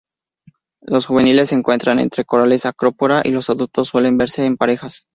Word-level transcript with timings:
Los 0.81 1.05
juveniles 1.05 1.49
se 1.49 1.55
encuentran 1.55 1.99
entre 1.99 2.25
corales 2.25 2.65
"Acropora", 2.65 3.21
y 3.23 3.29
los 3.29 3.51
adultos 3.51 3.89
suelen 3.89 4.17
verse 4.17 4.43
en 4.47 4.57
parejas. 4.57 5.05